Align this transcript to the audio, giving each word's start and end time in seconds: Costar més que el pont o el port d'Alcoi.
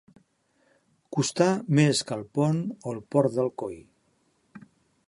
Costar 1.17 1.47
més 1.81 2.01
que 2.09 2.17
el 2.17 2.25
pont 2.39 2.63
o 2.79 2.95
el 2.95 3.05
port 3.17 3.37
d'Alcoi. 3.39 3.79